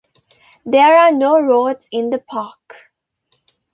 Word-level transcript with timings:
There 0.65 0.97
are 0.97 1.11
no 1.11 1.39
roads 1.39 1.87
in 1.91 2.09
the 2.09 2.17
park. 2.17 2.91